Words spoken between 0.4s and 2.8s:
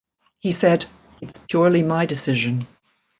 said: It's purely my decision.